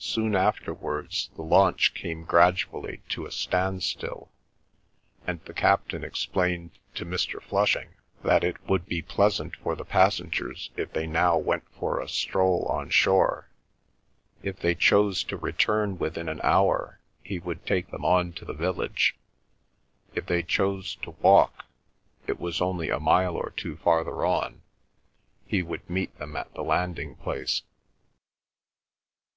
[0.00, 4.30] Soon afterwards the launch came gradually to a standstill,
[5.26, 7.40] and the captain explained to Mr.
[7.42, 7.90] Flushing
[8.24, 12.64] that it would be pleasant for the passengers if they now went for a stroll
[12.66, 13.48] on shore;
[14.42, 18.54] if they chose to return within an hour, he would take them on to the
[18.54, 19.16] village;
[20.14, 26.16] if they chose to walk—it was only a mile or two farther on—he would meet
[26.18, 27.62] them at the landing place.